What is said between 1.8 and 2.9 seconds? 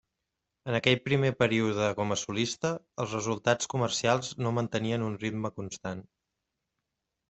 com a solista,